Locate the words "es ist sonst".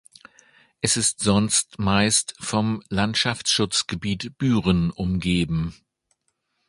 0.81-1.77